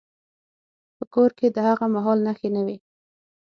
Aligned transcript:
په 0.97 1.03
کور 1.13 1.29
کې 1.37 1.47
د 1.55 1.57
هغه 1.67 1.85
مهال 1.95 2.19
نښې 2.25 2.49
نه 2.55 2.61
وې. 2.65 2.77